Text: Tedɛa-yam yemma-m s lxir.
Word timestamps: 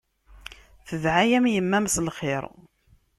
Tedɛa-yam 0.87 1.45
yemma-m 1.53 1.85
s 1.93 1.95
lxir. 2.07 2.43